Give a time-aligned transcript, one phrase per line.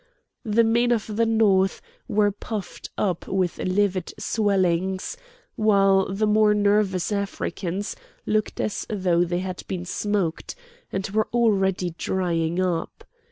[0.43, 5.15] The men of the North were puffed up with livid swellings,
[5.55, 10.55] while the more nervous Africans looked as though they had been smoked,
[10.91, 13.03] and were already drying up.